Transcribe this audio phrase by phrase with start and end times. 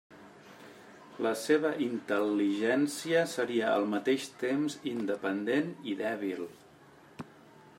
[1.25, 6.45] La seva intel·ligència seria al mateix temps independent i dèbil.